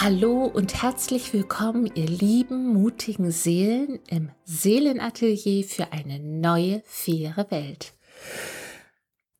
Hallo 0.00 0.44
und 0.44 0.80
herzlich 0.80 1.32
willkommen, 1.32 1.90
ihr 1.92 2.06
lieben, 2.06 2.72
mutigen 2.72 3.32
Seelen 3.32 3.98
im 4.08 4.30
Seelenatelier 4.44 5.64
für 5.64 5.92
eine 5.92 6.20
neue, 6.20 6.82
faire 6.84 7.50
Welt. 7.50 7.94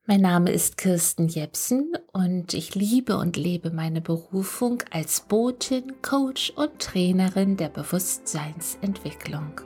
Mein 0.04 0.20
Name 0.20 0.50
ist 0.50 0.76
Kirsten 0.76 1.28
Jepsen 1.28 1.92
und 2.12 2.54
ich 2.54 2.74
liebe 2.74 3.18
und 3.18 3.36
lebe 3.36 3.70
meine 3.70 4.00
Berufung 4.00 4.82
als 4.90 5.20
Botin, 5.20 6.02
Coach 6.02 6.50
und 6.56 6.80
Trainerin 6.80 7.56
der 7.56 7.68
Bewusstseinsentwicklung. 7.68 9.60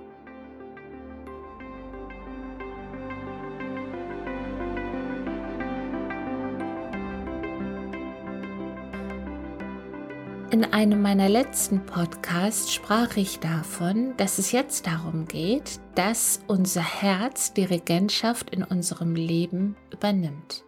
In 10.52 10.66
einem 10.66 11.00
meiner 11.00 11.30
letzten 11.30 11.86
Podcasts 11.86 12.74
sprach 12.74 13.16
ich 13.16 13.38
davon, 13.38 14.14
dass 14.18 14.36
es 14.36 14.52
jetzt 14.52 14.86
darum 14.86 15.26
geht, 15.26 15.80
dass 15.94 16.40
unser 16.46 16.82
Herz 16.82 17.54
die 17.54 17.64
Regentschaft 17.64 18.50
in 18.50 18.62
unserem 18.62 19.14
Leben 19.14 19.76
übernimmt. 19.90 20.62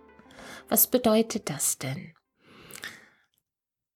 Was 0.70 0.87
bedeutet 0.87 1.51
das 1.51 1.77
denn? 1.77 2.15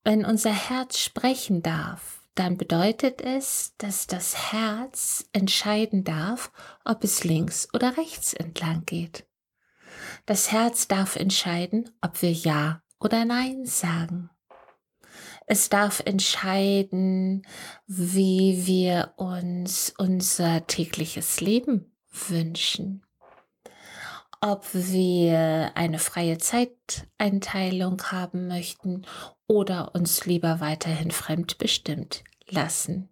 Wenn 0.04 0.26
unser 0.26 0.52
Herz 0.52 0.98
sprechen 0.98 1.62
darf, 1.62 2.22
dann 2.34 2.58
bedeutet 2.58 3.22
es, 3.22 3.72
dass 3.78 4.06
das 4.06 4.52
Herz 4.52 5.24
entscheiden 5.32 6.04
darf, 6.04 6.52
ob 6.84 7.02
es 7.02 7.24
links 7.24 7.66
oder 7.72 7.96
rechts 7.96 8.34
entlang 8.34 8.84
geht. 8.84 9.26
Das 10.26 10.52
Herz 10.52 10.86
darf 10.86 11.16
entscheiden, 11.16 11.88
ob 12.02 12.20
wir 12.20 12.32
Ja 12.32 12.82
oder 13.00 13.24
Nein 13.24 13.64
sagen. 13.64 14.28
Es 15.50 15.70
darf 15.70 16.00
entscheiden, 16.04 17.42
wie 17.86 18.66
wir 18.66 19.14
uns 19.16 19.94
unser 19.96 20.66
tägliches 20.66 21.40
Leben 21.40 21.96
wünschen. 22.10 23.06
Ob 24.42 24.66
wir 24.74 25.72
eine 25.74 25.98
freie 25.98 26.36
Zeiteinteilung 26.36 28.02
haben 28.12 28.46
möchten 28.46 29.06
oder 29.46 29.94
uns 29.94 30.26
lieber 30.26 30.60
weiterhin 30.60 31.10
fremdbestimmt 31.10 32.24
lassen. 32.50 33.08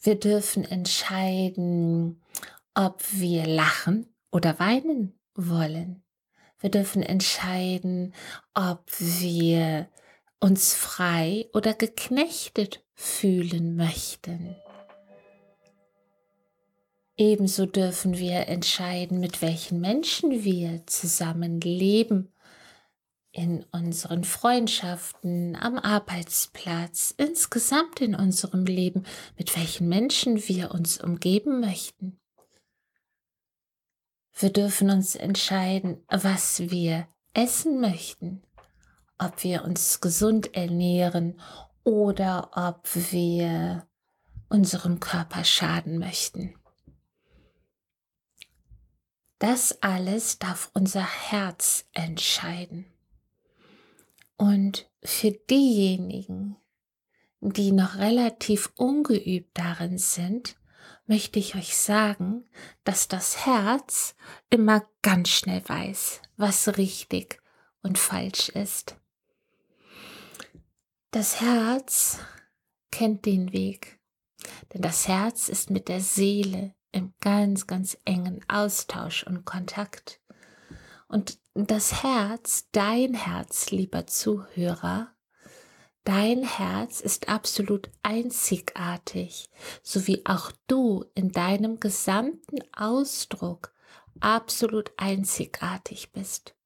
Wir 0.00 0.20
dürfen 0.20 0.66
entscheiden, 0.66 2.22
ob 2.74 3.02
wir 3.10 3.46
lachen 3.46 4.14
oder 4.30 4.58
weinen 4.58 5.18
wollen. 5.34 6.04
Wir 6.62 6.70
dürfen 6.70 7.02
entscheiden, 7.02 8.14
ob 8.54 8.84
wir 8.98 9.88
uns 10.40 10.74
frei 10.74 11.48
oder 11.52 11.74
geknechtet 11.74 12.84
fühlen 12.94 13.76
möchten. 13.76 14.56
Ebenso 17.16 17.66
dürfen 17.66 18.16
wir 18.16 18.48
entscheiden, 18.48 19.20
mit 19.20 19.42
welchen 19.42 19.80
Menschen 19.80 20.44
wir 20.44 20.86
zusammen 20.86 21.60
leben, 21.60 22.32
in 23.32 23.64
unseren 23.72 24.24
Freundschaften, 24.24 25.56
am 25.56 25.78
Arbeitsplatz, 25.78 27.14
insgesamt 27.16 28.00
in 28.00 28.14
unserem 28.14 28.66
Leben, 28.66 29.04
mit 29.38 29.56
welchen 29.56 29.88
Menschen 29.88 30.48
wir 30.48 30.70
uns 30.70 31.00
umgeben 31.00 31.60
möchten. 31.60 32.21
Wir 34.42 34.52
dürfen 34.52 34.90
uns 34.90 35.14
entscheiden, 35.14 36.04
was 36.08 36.58
wir 36.58 37.06
essen 37.32 37.80
möchten, 37.80 38.42
ob 39.16 39.44
wir 39.44 39.62
uns 39.62 40.00
gesund 40.00 40.56
ernähren 40.56 41.40
oder 41.84 42.50
ob 42.52 42.88
wir 43.12 43.86
unserem 44.48 44.98
Körper 44.98 45.44
schaden 45.44 46.00
möchten. 46.00 46.56
Das 49.38 49.80
alles 49.80 50.40
darf 50.40 50.72
unser 50.74 51.06
Herz 51.06 51.84
entscheiden. 51.92 52.86
Und 54.36 54.90
für 55.04 55.30
diejenigen, 55.30 56.56
die 57.40 57.70
noch 57.70 57.94
relativ 57.94 58.72
ungeübt 58.74 59.56
darin 59.56 59.98
sind, 59.98 60.56
möchte 61.06 61.38
ich 61.38 61.54
euch 61.54 61.76
sagen, 61.76 62.44
dass 62.84 63.08
das 63.08 63.46
Herz 63.46 64.14
immer 64.50 64.86
ganz 65.02 65.28
schnell 65.30 65.62
weiß, 65.68 66.22
was 66.36 66.76
richtig 66.76 67.42
und 67.82 67.98
falsch 67.98 68.48
ist. 68.50 68.96
Das 71.10 71.40
Herz 71.40 72.18
kennt 72.90 73.26
den 73.26 73.52
Weg, 73.52 73.98
denn 74.72 74.82
das 74.82 75.08
Herz 75.08 75.48
ist 75.48 75.70
mit 75.70 75.88
der 75.88 76.00
Seele 76.00 76.74
im 76.92 77.12
ganz, 77.20 77.66
ganz 77.66 77.98
engen 78.04 78.40
Austausch 78.48 79.24
und 79.24 79.44
Kontakt. 79.44 80.20
Und 81.08 81.38
das 81.54 82.02
Herz, 82.02 82.68
dein 82.72 83.14
Herz, 83.14 83.70
lieber 83.70 84.06
Zuhörer, 84.06 85.14
Dein 86.04 86.42
Herz 86.42 87.00
ist 87.00 87.28
absolut 87.28 87.88
einzigartig, 88.02 89.50
so 89.82 90.06
wie 90.08 90.26
auch 90.26 90.50
du 90.66 91.04
in 91.14 91.30
deinem 91.30 91.78
gesamten 91.78 92.58
Ausdruck 92.76 93.72
absolut 94.18 94.92
einzigartig 94.96 96.10
bist. 96.12 96.56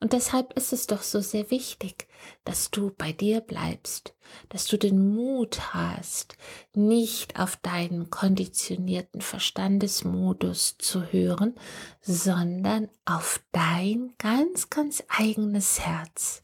Und 0.00 0.12
deshalb 0.12 0.52
ist 0.54 0.72
es 0.72 0.86
doch 0.86 1.02
so 1.02 1.20
sehr 1.20 1.50
wichtig, 1.50 2.08
dass 2.44 2.70
du 2.70 2.92
bei 2.96 3.12
dir 3.12 3.40
bleibst, 3.40 4.14
dass 4.48 4.66
du 4.66 4.78
den 4.78 5.14
Mut 5.14 5.74
hast, 5.74 6.36
nicht 6.74 7.38
auf 7.38 7.56
deinen 7.56 8.08
konditionierten 8.08 9.20
Verstandesmodus 9.20 10.76
zu 10.78 11.12
hören, 11.12 11.54
sondern 12.00 12.88
auf 13.04 13.40
dein 13.52 14.14
ganz, 14.18 14.70
ganz 14.70 15.02
eigenes 15.08 15.80
Herz. 15.80 16.40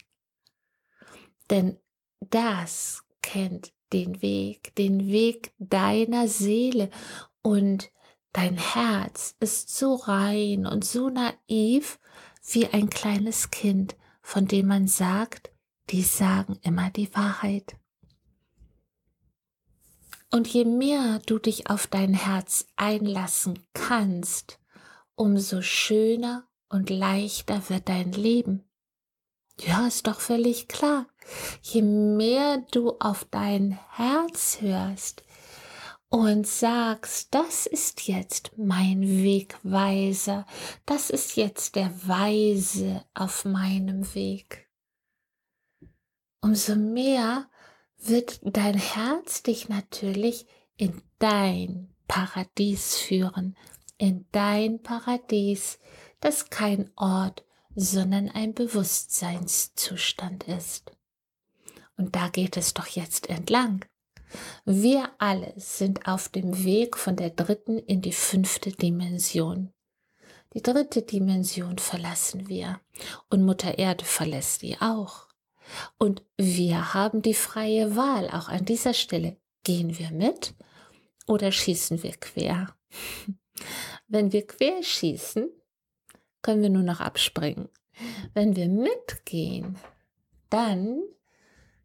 Denn 1.50 1.78
das 2.30 3.02
kennt 3.22 3.72
den 3.92 4.22
Weg, 4.22 4.74
den 4.76 5.06
Weg 5.08 5.52
deiner 5.58 6.28
Seele 6.28 6.90
und 7.42 7.90
dein 8.32 8.56
Herz 8.56 9.36
ist 9.40 9.76
so 9.76 9.94
rein 9.94 10.66
und 10.66 10.84
so 10.84 11.10
naiv 11.10 11.98
wie 12.50 12.66
ein 12.66 12.90
kleines 12.90 13.50
Kind, 13.50 13.96
von 14.22 14.46
dem 14.46 14.66
man 14.66 14.86
sagt, 14.86 15.50
die 15.90 16.02
sagen 16.02 16.58
immer 16.62 16.90
die 16.90 17.14
Wahrheit. 17.14 17.76
Und 20.30 20.48
je 20.48 20.64
mehr 20.64 21.20
du 21.26 21.38
dich 21.38 21.68
auf 21.68 21.86
dein 21.86 22.14
Herz 22.14 22.66
einlassen 22.76 23.58
kannst, 23.74 24.58
umso 25.14 25.60
schöner 25.60 26.48
und 26.70 26.88
leichter 26.88 27.68
wird 27.68 27.88
dein 27.90 28.12
Leben. 28.12 28.64
Ja, 29.60 29.86
ist 29.86 30.06
doch 30.06 30.20
völlig 30.20 30.68
klar. 30.68 31.06
Je 31.62 31.82
mehr 31.82 32.64
du 32.72 32.96
auf 32.98 33.26
dein 33.30 33.78
Herz 33.90 34.60
hörst 34.60 35.22
und 36.08 36.46
sagst, 36.46 37.28
das 37.34 37.66
ist 37.66 38.06
jetzt 38.06 38.52
mein 38.56 39.02
Wegweiser, 39.02 40.46
das 40.84 41.10
ist 41.10 41.36
jetzt 41.36 41.76
der 41.76 41.90
Weise 42.06 43.04
auf 43.14 43.44
meinem 43.44 44.14
Weg, 44.14 44.68
umso 46.42 46.74
mehr 46.74 47.48
wird 47.96 48.40
dein 48.42 48.76
Herz 48.76 49.42
dich 49.42 49.68
natürlich 49.68 50.46
in 50.76 51.00
dein 51.18 51.94
Paradies 52.08 52.96
führen, 52.96 53.56
in 53.96 54.26
dein 54.32 54.82
Paradies, 54.82 55.78
das 56.20 56.50
kein 56.50 56.90
Ort 56.96 57.44
sondern 57.74 58.28
ein 58.28 58.54
Bewusstseinszustand 58.54 60.44
ist. 60.44 60.92
Und 61.96 62.16
da 62.16 62.28
geht 62.28 62.56
es 62.56 62.74
doch 62.74 62.86
jetzt 62.86 63.28
entlang. 63.28 63.84
Wir 64.64 65.10
alle 65.18 65.52
sind 65.56 66.06
auf 66.06 66.28
dem 66.28 66.64
Weg 66.64 66.96
von 66.96 67.16
der 67.16 67.30
dritten 67.30 67.78
in 67.78 68.00
die 68.02 68.12
fünfte 68.12 68.72
Dimension. 68.72 69.72
Die 70.54 70.62
dritte 70.62 71.02
Dimension 71.02 71.78
verlassen 71.78 72.48
wir 72.48 72.80
und 73.30 73.44
Mutter 73.44 73.78
Erde 73.78 74.04
verlässt 74.04 74.60
sie 74.60 74.76
auch. 74.80 75.28
Und 75.98 76.22
wir 76.36 76.94
haben 76.94 77.22
die 77.22 77.34
freie 77.34 77.96
Wahl 77.96 78.28
auch 78.28 78.48
an 78.48 78.64
dieser 78.64 78.94
Stelle. 78.94 79.36
Gehen 79.64 79.98
wir 79.98 80.10
mit 80.10 80.54
oder 81.26 81.52
schießen 81.52 82.02
wir 82.02 82.12
quer? 82.12 82.74
Wenn 84.08 84.32
wir 84.32 84.46
quer 84.46 84.82
schießen, 84.82 85.48
können 86.42 86.62
wir 86.62 86.70
nur 86.70 86.82
noch 86.82 87.00
abspringen. 87.00 87.68
Wenn 88.34 88.56
wir 88.56 88.68
mitgehen, 88.68 89.76
dann 90.50 91.02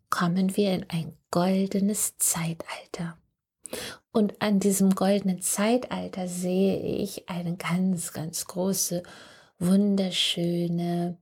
kommen 0.10 0.56
wir 0.58 0.74
in 0.74 0.86
ein 0.90 1.18
goldenes 1.32 2.18
Zeitalter. 2.18 3.18
Und 4.12 4.42
an 4.42 4.60
diesem 4.60 4.96
goldenen 4.96 5.42
Zeitalter 5.42 6.28
sehe 6.28 6.80
ich 6.80 7.30
eine 7.30 7.58
ganz, 7.58 8.14
ganz 8.14 8.46
große, 8.46 9.04
wunderschöne 9.60 11.18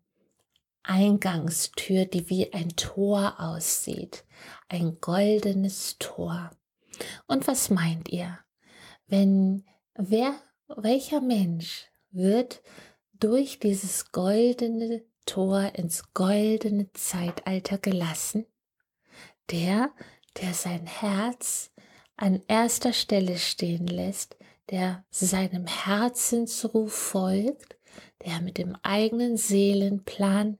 Eingangstür, 0.83 2.05
die 2.05 2.29
wie 2.29 2.53
ein 2.53 2.69
Tor 2.75 3.35
aussieht. 3.39 4.23
Ein 4.69 4.99
goldenes 5.01 5.97
Tor. 5.97 6.51
Und 7.25 7.47
was 7.47 7.69
meint 7.69 8.09
ihr? 8.09 8.37
Wenn 9.07 9.65
wer, 9.95 10.35
welcher 10.67 11.21
Mensch 11.21 11.85
wird 12.11 12.61
durch 13.19 13.59
dieses 13.59 14.11
goldene 14.11 15.03
Tor 15.25 15.71
ins 15.75 16.13
goldene 16.13 16.91
Zeitalter 16.93 17.77
gelassen? 17.77 18.45
Der, 19.51 19.91
der 20.41 20.53
sein 20.53 20.85
Herz 20.85 21.71
an 22.17 22.41
erster 22.47 22.93
Stelle 22.93 23.37
stehen 23.37 23.87
lässt, 23.87 24.37
der 24.69 25.05
seinem 25.09 25.67
Herzensruf 25.67 26.93
folgt, 26.93 27.77
der 28.25 28.41
mit 28.41 28.57
dem 28.57 28.75
eigenen 28.83 29.37
Seelenplan 29.37 30.57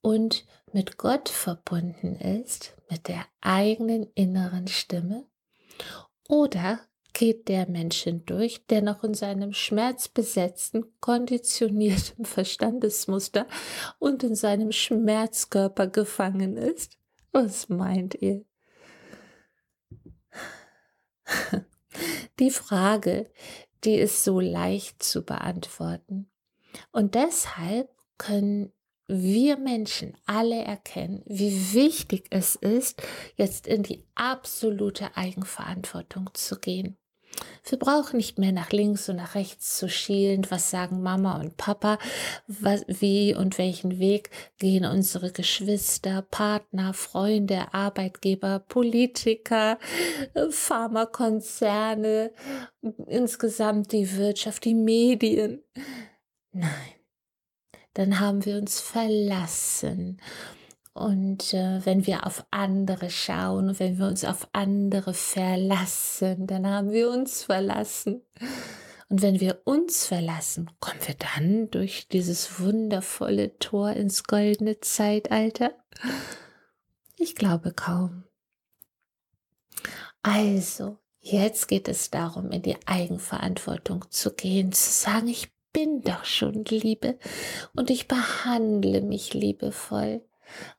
und 0.00 0.46
mit 0.72 0.98
Gott 0.98 1.28
verbunden 1.28 2.16
ist, 2.16 2.76
mit 2.90 3.08
der 3.08 3.24
eigenen 3.40 4.06
inneren 4.14 4.68
Stimme? 4.68 5.26
Oder 6.28 6.80
geht 7.16 7.48
der 7.48 7.66
Mensch 7.66 8.02
hindurch, 8.02 8.66
der 8.66 8.82
noch 8.82 9.02
in 9.02 9.14
seinem 9.14 9.54
schmerzbesetzten, 9.54 10.84
konditionierten 11.00 12.24
Verstandesmuster 12.26 13.46
und 13.98 14.22
in 14.22 14.34
seinem 14.34 14.70
Schmerzkörper 14.70 15.86
gefangen 15.86 16.58
ist? 16.58 16.98
Was 17.32 17.70
meint 17.70 18.16
ihr? 18.20 18.44
Die 22.38 22.50
Frage, 22.50 23.30
die 23.84 23.94
ist 23.94 24.22
so 24.22 24.38
leicht 24.38 25.02
zu 25.02 25.24
beantworten. 25.24 26.30
Und 26.92 27.14
deshalb 27.14 27.88
können 28.18 28.74
wir 29.08 29.56
Menschen 29.56 30.18
alle 30.26 30.62
erkennen, 30.62 31.22
wie 31.24 31.72
wichtig 31.72 32.26
es 32.28 32.56
ist, 32.56 33.02
jetzt 33.36 33.66
in 33.66 33.82
die 33.82 34.04
absolute 34.14 35.16
Eigenverantwortung 35.16 36.28
zu 36.34 36.58
gehen. 36.60 36.98
Wir 37.68 37.78
brauchen 37.78 38.16
nicht 38.16 38.38
mehr 38.38 38.52
nach 38.52 38.70
links 38.70 39.08
und 39.08 39.16
nach 39.16 39.34
rechts 39.34 39.76
zu 39.78 39.88
schielen, 39.88 40.46
was 40.50 40.70
sagen 40.70 41.02
Mama 41.02 41.40
und 41.40 41.56
Papa, 41.56 41.98
was, 42.46 42.84
wie 42.86 43.34
und 43.34 43.58
welchen 43.58 43.98
Weg 43.98 44.30
gehen 44.58 44.84
unsere 44.84 45.32
Geschwister, 45.32 46.22
Partner, 46.22 46.94
Freunde, 46.94 47.72
Arbeitgeber, 47.72 48.60
Politiker, 48.60 49.78
Pharmakonzerne, 50.50 52.32
insgesamt 53.06 53.92
die 53.92 54.16
Wirtschaft, 54.16 54.64
die 54.64 54.74
Medien. 54.74 55.62
Nein, 56.52 56.70
dann 57.94 58.20
haben 58.20 58.44
wir 58.44 58.56
uns 58.56 58.80
verlassen 58.80 60.20
und 60.96 61.52
äh, 61.52 61.84
wenn 61.84 62.06
wir 62.06 62.26
auf 62.26 62.46
andere 62.50 63.10
schauen, 63.10 63.78
wenn 63.78 63.98
wir 63.98 64.06
uns 64.06 64.24
auf 64.24 64.48
andere 64.52 65.12
verlassen, 65.12 66.46
dann 66.46 66.66
haben 66.66 66.90
wir 66.90 67.10
uns 67.10 67.42
verlassen. 67.42 68.22
Und 69.08 69.22
wenn 69.22 69.38
wir 69.38 69.60
uns 69.64 70.06
verlassen, 70.06 70.70
kommen 70.80 71.00
wir 71.06 71.14
dann 71.36 71.70
durch 71.70 72.08
dieses 72.08 72.60
wundervolle 72.60 73.58
Tor 73.58 73.90
ins 73.90 74.24
goldene 74.24 74.80
Zeitalter? 74.80 75.72
Ich 77.18 77.34
glaube 77.34 77.72
kaum. 77.72 78.24
Also, 80.22 80.98
jetzt 81.20 81.68
geht 81.68 81.88
es 81.88 82.10
darum, 82.10 82.50
in 82.50 82.62
die 82.62 82.76
Eigenverantwortung 82.86 84.06
zu 84.10 84.32
gehen, 84.34 84.72
zu 84.72 84.90
sagen, 84.90 85.28
ich 85.28 85.52
bin 85.72 86.00
doch 86.00 86.24
schon 86.24 86.64
Liebe 86.64 87.18
und 87.74 87.90
ich 87.90 88.08
behandle 88.08 89.02
mich 89.02 89.34
liebevoll. 89.34 90.25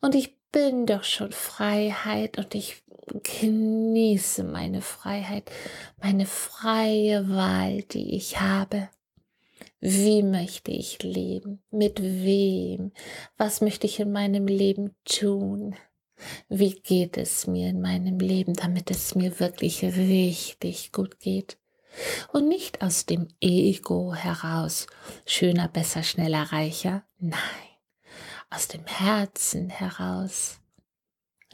Und 0.02 0.16
ich 0.16 0.38
bin 0.52 0.86
doch 0.86 1.04
schon 1.04 1.31
Freiheit 1.31 2.38
und 2.38 2.56
ich 2.56 2.84
genieße 3.40 4.44
meine 4.44 4.81
Freiheit, 4.81 5.52
meine 6.02 6.25
freie 6.25 7.30
Wahl, 7.30 7.84
die 7.84 8.16
ich 8.16 8.40
habe. 8.40 8.90
Wie 9.80 10.24
möchte 10.24 10.72
ich 10.72 11.02
leben? 11.04 11.62
Mit 11.72 12.02
wem? 12.02 12.92
Was 13.38 13.62
möchte 13.62 13.86
ich 13.86 14.00
in 14.00 14.12
meinem 14.12 14.48
Leben 14.48 14.96
tun? 15.06 15.75
Wie 16.50 16.72
geht 16.72 17.18
es 17.18 17.46
mir 17.46 17.69
in 17.69 17.80
meinem 17.80 18.19
Leben, 18.19 18.54
damit 18.54 18.90
es 18.90 19.14
mir 19.14 19.40
wirklich 19.40 19.84
richtig 19.84 20.92
gut 20.92 21.19
geht? 21.19 21.58
Und 22.34 22.48
nicht 22.48 22.81
aus 22.81 23.06
dem 23.06 23.28
Ego 23.40 24.14
heraus, 24.14 24.88
schöner, 25.25 25.68
besser, 25.68 26.04
schneller, 26.04 26.52
reicher. 26.52 27.04
Nein, 27.19 27.67
aus 28.49 28.67
dem 28.67 28.85
Herzen 28.85 29.69
heraus. 29.69 30.59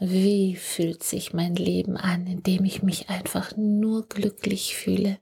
Wie 0.00 0.56
fühlt 0.56 1.04
sich 1.04 1.32
mein 1.32 1.54
Leben 1.54 1.96
an, 1.96 2.26
indem 2.26 2.64
ich 2.64 2.82
mich 2.82 3.08
einfach 3.10 3.56
nur 3.56 4.08
glücklich 4.08 4.74
fühle? 4.76 5.20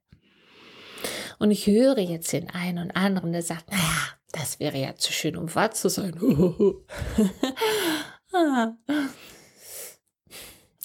Und 1.39 1.51
ich 1.51 1.67
höre 1.67 1.99
jetzt 1.99 2.33
den 2.33 2.49
einen 2.51 2.79
und 2.79 2.97
anderen, 2.97 3.33
der 3.33 3.43
sagt, 3.43 3.71
naja, 3.71 4.09
das 4.31 4.61
wäre 4.61 4.79
ja 4.79 4.97
zu 4.97 5.13
schön, 5.13 5.37
um 5.37 5.55
wahr 5.55 5.73
zu 5.73 5.91
sein. 5.91 6.15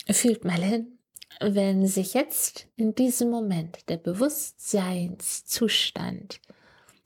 Fühlt 0.10 0.44
mal 0.44 0.62
hin, 0.62 1.00
wenn 1.40 1.88
sich 1.88 2.14
jetzt 2.14 2.68
in 2.76 2.94
diesem 2.96 3.30
Moment 3.30 3.88
der 3.90 3.96
Bewusstseinszustand 3.98 6.42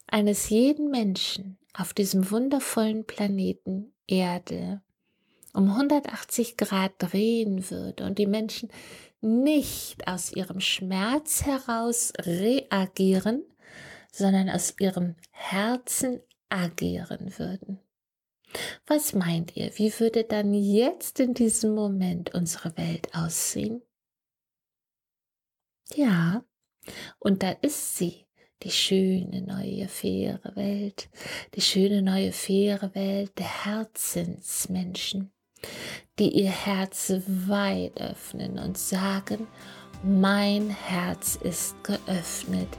eines 0.07 0.49
jeden 0.49 0.89
Menschen 0.89 1.59
auf 1.73 1.94
diesem 1.94 2.31
wundervollen 2.31 3.06
Planeten 3.06 3.94
Erde 4.07 4.81
um 5.53 5.69
180 5.69 6.57
Grad 6.57 6.94
drehen 6.97 7.69
würde 7.69 8.06
und 8.06 8.18
die 8.18 8.27
Menschen 8.27 8.69
nicht 9.21 10.07
aus 10.07 10.31
ihrem 10.31 10.59
Schmerz 10.59 11.44
heraus 11.44 12.13
reagieren, 12.19 13.44
sondern 14.12 14.50
aus 14.50 14.75
ihrem 14.79 15.15
Herzen 15.31 16.21
agieren 16.50 17.38
würden. 17.38 17.79
Was 18.85 19.13
meint 19.13 19.55
ihr, 19.55 19.72
wie 19.77 19.98
würde 20.00 20.24
dann 20.24 20.53
jetzt 20.53 21.19
in 21.19 21.34
diesem 21.34 21.74
Moment 21.74 22.34
unsere 22.34 22.75
Welt 22.77 23.13
aussehen? 23.13 23.81
Ja, 25.93 26.43
und 27.19 27.43
da 27.43 27.51
ist 27.51 27.98
sie, 27.98 28.25
die 28.63 28.72
schöne 28.72 29.41
neue 29.41 29.88
faire 29.88 30.56
Welt, 30.56 31.10
die 31.56 31.62
schöne 31.62 32.01
neue 32.01 32.32
faire 32.32 32.94
Welt 32.94 33.32
der 33.38 33.65
Herzensmenschen, 33.65 35.32
die 36.20 36.30
ihr 36.30 36.50
Herz 36.50 37.13
weit 37.27 38.00
öffnen 38.00 38.60
und 38.60 38.77
sagen, 38.77 39.48
mein 40.03 40.70
Herz 40.70 41.38
ist 41.44 41.75
geöffnet, 41.84 42.70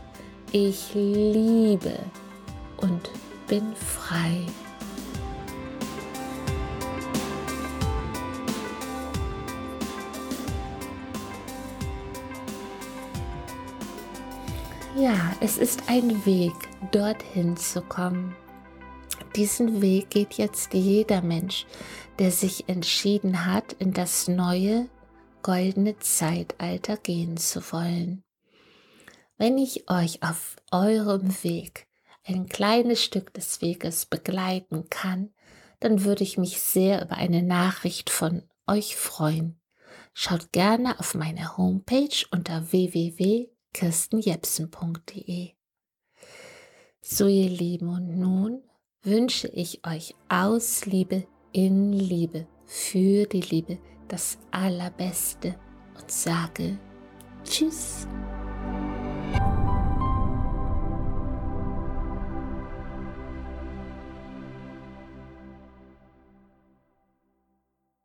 ich 0.53 0.93
liebe 0.95 1.99
und 2.79 3.11
bin 3.49 3.75
frei. 3.75 4.47
Ja, 14.95 15.35
es 15.41 15.57
ist 15.57 15.85
ein 15.89 16.27
Weg, 16.27 16.53
dorthin 16.91 17.57
zu 17.57 17.81
kommen. 17.81 18.37
Diesen 19.35 19.81
Weg 19.81 20.11
geht 20.11 20.35
jetzt 20.35 20.75
jeder 20.75 21.23
Mensch, 21.23 21.65
der 22.19 22.31
sich 22.31 22.69
entschieden 22.69 23.47
hat, 23.47 23.73
in 23.73 23.95
das 23.95 24.29
neue 24.29 24.91
goldene 25.41 25.99
Zeitalter 25.99 26.99
gehen 26.99 27.39
zu 27.39 27.63
wollen. 27.73 28.23
Wenn 29.39 29.57
ich 29.57 29.89
euch 29.89 30.23
auf 30.23 30.57
eurem 30.71 31.43
Weg 31.43 31.87
ein 32.25 32.47
kleines 32.47 33.03
Stück 33.03 33.33
des 33.33 33.63
Weges 33.63 34.05
begleiten 34.05 34.91
kann, 34.91 35.31
dann 35.81 36.05
würde 36.05 36.23
ich 36.23 36.37
mich 36.37 36.61
sehr 36.61 37.03
über 37.03 37.17
eine 37.17 37.43
Nachricht 37.43 38.11
von 38.11 38.43
euch 38.67 38.95
freuen. 38.97 39.59
Schaut 40.13 40.53
gerne 40.53 41.01
auf 41.01 41.15
meine 41.15 41.57
Homepage 41.57 42.27
unter 42.31 42.71
www 42.73 43.49
kirstenjepsen.de. 43.73 45.51
So 47.01 47.27
ihr 47.27 47.49
Lieben, 47.49 47.89
und 47.89 48.19
nun 48.19 48.63
wünsche 49.03 49.49
ich 49.49 49.87
euch 49.87 50.15
aus 50.29 50.87
Liebe 50.87 51.27
in 51.53 51.93
Liebe 51.93 52.47
für 52.67 53.27
die 53.27 53.41
Liebe 53.41 53.79
das 54.09 54.39
Allerbeste 54.51 55.57
und 55.99 56.11
sage 56.11 56.79
Tschüss. 57.45 58.07